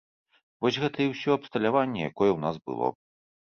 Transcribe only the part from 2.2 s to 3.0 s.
ў нас было.